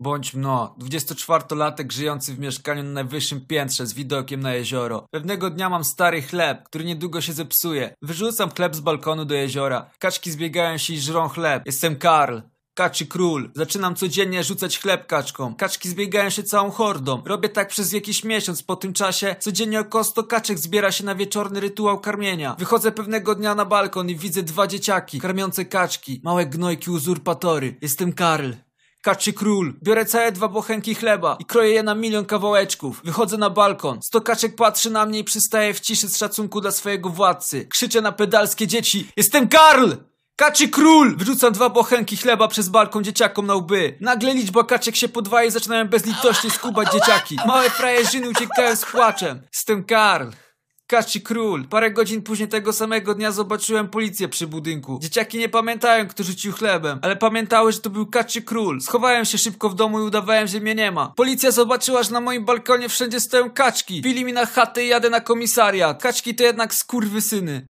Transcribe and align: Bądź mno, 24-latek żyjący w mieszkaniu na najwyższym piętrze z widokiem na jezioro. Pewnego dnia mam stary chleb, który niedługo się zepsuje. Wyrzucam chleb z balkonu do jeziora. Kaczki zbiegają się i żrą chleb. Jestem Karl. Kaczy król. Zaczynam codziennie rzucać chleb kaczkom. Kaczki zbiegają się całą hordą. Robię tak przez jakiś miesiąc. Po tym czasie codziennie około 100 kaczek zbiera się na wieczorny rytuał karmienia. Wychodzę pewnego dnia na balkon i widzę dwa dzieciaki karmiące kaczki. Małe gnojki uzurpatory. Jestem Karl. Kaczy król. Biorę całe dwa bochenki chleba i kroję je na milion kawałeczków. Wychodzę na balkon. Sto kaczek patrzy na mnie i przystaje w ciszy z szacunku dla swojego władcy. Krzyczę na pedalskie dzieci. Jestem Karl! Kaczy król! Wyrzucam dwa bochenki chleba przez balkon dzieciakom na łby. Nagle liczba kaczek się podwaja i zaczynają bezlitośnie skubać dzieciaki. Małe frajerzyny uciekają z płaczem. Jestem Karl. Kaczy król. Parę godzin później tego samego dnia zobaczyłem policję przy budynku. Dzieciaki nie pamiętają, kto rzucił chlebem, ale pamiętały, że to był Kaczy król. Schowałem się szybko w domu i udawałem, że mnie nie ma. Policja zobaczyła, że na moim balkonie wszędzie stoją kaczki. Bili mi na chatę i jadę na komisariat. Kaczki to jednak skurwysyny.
Bądź 0.00 0.34
mno, 0.34 0.74
24-latek 0.78 1.92
żyjący 1.92 2.34
w 2.34 2.38
mieszkaniu 2.38 2.82
na 2.82 2.90
najwyższym 2.90 3.46
piętrze 3.46 3.86
z 3.86 3.92
widokiem 3.92 4.40
na 4.40 4.54
jezioro. 4.54 5.06
Pewnego 5.10 5.50
dnia 5.50 5.68
mam 5.68 5.84
stary 5.84 6.22
chleb, 6.22 6.64
który 6.64 6.84
niedługo 6.84 7.20
się 7.20 7.32
zepsuje. 7.32 7.94
Wyrzucam 8.02 8.50
chleb 8.50 8.76
z 8.76 8.80
balkonu 8.80 9.24
do 9.24 9.34
jeziora. 9.34 9.90
Kaczki 9.98 10.30
zbiegają 10.30 10.78
się 10.78 10.94
i 10.94 11.00
żrą 11.00 11.28
chleb. 11.28 11.62
Jestem 11.66 11.96
Karl. 11.96 12.38
Kaczy 12.74 13.06
król. 13.06 13.50
Zaczynam 13.54 13.94
codziennie 13.94 14.44
rzucać 14.44 14.78
chleb 14.78 15.06
kaczkom. 15.06 15.54
Kaczki 15.54 15.88
zbiegają 15.88 16.30
się 16.30 16.42
całą 16.42 16.70
hordą. 16.70 17.22
Robię 17.24 17.48
tak 17.48 17.68
przez 17.68 17.92
jakiś 17.92 18.24
miesiąc. 18.24 18.62
Po 18.62 18.76
tym 18.76 18.92
czasie 18.92 19.36
codziennie 19.40 19.80
około 19.80 20.04
100 20.04 20.24
kaczek 20.24 20.58
zbiera 20.58 20.92
się 20.92 21.04
na 21.04 21.14
wieczorny 21.14 21.60
rytuał 21.60 22.00
karmienia. 22.00 22.56
Wychodzę 22.58 22.92
pewnego 22.92 23.34
dnia 23.34 23.54
na 23.54 23.64
balkon 23.64 24.10
i 24.10 24.16
widzę 24.16 24.42
dwa 24.42 24.66
dzieciaki 24.66 25.20
karmiące 25.20 25.64
kaczki. 25.64 26.20
Małe 26.24 26.46
gnojki 26.46 26.90
uzurpatory. 26.90 27.76
Jestem 27.82 28.12
Karl. 28.12 28.52
Kaczy 29.06 29.32
król. 29.32 29.74
Biorę 29.82 30.04
całe 30.04 30.32
dwa 30.32 30.48
bochenki 30.48 30.94
chleba 30.94 31.36
i 31.40 31.44
kroję 31.44 31.70
je 31.70 31.82
na 31.82 31.94
milion 31.94 32.24
kawałeczków. 32.24 33.00
Wychodzę 33.04 33.36
na 33.36 33.50
balkon. 33.50 34.02
Sto 34.02 34.20
kaczek 34.20 34.56
patrzy 34.56 34.90
na 34.90 35.06
mnie 35.06 35.18
i 35.18 35.24
przystaje 35.24 35.74
w 35.74 35.80
ciszy 35.80 36.08
z 36.08 36.16
szacunku 36.16 36.60
dla 36.60 36.70
swojego 36.70 37.10
władcy. 37.10 37.66
Krzyczę 37.66 38.00
na 38.00 38.12
pedalskie 38.12 38.66
dzieci. 38.66 39.08
Jestem 39.16 39.48
Karl! 39.48 39.90
Kaczy 40.36 40.68
król! 40.68 41.16
Wyrzucam 41.16 41.52
dwa 41.52 41.68
bochenki 41.68 42.16
chleba 42.16 42.48
przez 42.48 42.68
balkon 42.68 43.04
dzieciakom 43.04 43.46
na 43.46 43.54
łby. 43.54 43.98
Nagle 44.00 44.34
liczba 44.34 44.64
kaczek 44.64 44.96
się 44.96 45.08
podwaja 45.08 45.48
i 45.48 45.50
zaczynają 45.50 45.88
bezlitośnie 45.88 46.50
skubać 46.50 46.92
dzieciaki. 46.92 47.36
Małe 47.46 47.70
frajerzyny 47.70 48.28
uciekają 48.28 48.76
z 48.76 48.84
płaczem. 48.84 49.42
Jestem 49.52 49.84
Karl. 49.84 50.28
Kaczy 50.86 51.20
król. 51.20 51.64
Parę 51.64 51.90
godzin 51.90 52.22
później 52.22 52.48
tego 52.48 52.72
samego 52.72 53.14
dnia 53.14 53.32
zobaczyłem 53.32 53.88
policję 53.88 54.28
przy 54.28 54.46
budynku. 54.46 54.98
Dzieciaki 55.02 55.38
nie 55.38 55.48
pamiętają, 55.48 56.08
kto 56.08 56.24
rzucił 56.24 56.52
chlebem, 56.52 56.98
ale 57.02 57.16
pamiętały, 57.16 57.72
że 57.72 57.80
to 57.80 57.90
był 57.90 58.06
Kaczy 58.06 58.42
król. 58.42 58.80
Schowałem 58.80 59.24
się 59.24 59.38
szybko 59.38 59.68
w 59.68 59.74
domu 59.74 60.00
i 60.00 60.02
udawałem, 60.02 60.46
że 60.46 60.60
mnie 60.60 60.74
nie 60.74 60.92
ma. 60.92 61.12
Policja 61.16 61.50
zobaczyła, 61.50 62.02
że 62.02 62.10
na 62.10 62.20
moim 62.20 62.44
balkonie 62.44 62.88
wszędzie 62.88 63.20
stoją 63.20 63.50
kaczki. 63.50 64.02
Bili 64.02 64.24
mi 64.24 64.32
na 64.32 64.46
chatę 64.46 64.84
i 64.84 64.88
jadę 64.88 65.10
na 65.10 65.20
komisariat. 65.20 66.02
Kaczki 66.02 66.34
to 66.34 66.44
jednak 66.44 66.74
skurwysyny. 66.74 67.62